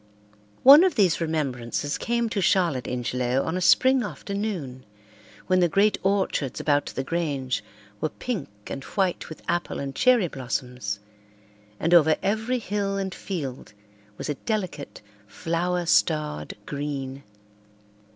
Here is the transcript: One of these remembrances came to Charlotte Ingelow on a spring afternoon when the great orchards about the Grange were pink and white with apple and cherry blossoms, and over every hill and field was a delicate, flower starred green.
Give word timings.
One 0.63 0.83
of 0.83 0.95
these 0.95 1.21
remembrances 1.21 1.99
came 1.99 2.27
to 2.29 2.41
Charlotte 2.41 2.87
Ingelow 2.87 3.43
on 3.43 3.55
a 3.55 3.61
spring 3.61 4.01
afternoon 4.01 4.83
when 5.45 5.59
the 5.59 5.69
great 5.69 5.99
orchards 6.01 6.59
about 6.59 6.87
the 6.87 7.03
Grange 7.03 7.63
were 7.99 8.09
pink 8.09 8.49
and 8.65 8.83
white 8.83 9.29
with 9.29 9.43
apple 9.47 9.79
and 9.79 9.93
cherry 9.95 10.27
blossoms, 10.27 11.01
and 11.79 11.93
over 11.93 12.15
every 12.23 12.57
hill 12.57 12.97
and 12.97 13.13
field 13.13 13.73
was 14.17 14.27
a 14.27 14.33
delicate, 14.33 15.03
flower 15.27 15.85
starred 15.85 16.55
green. 16.65 17.21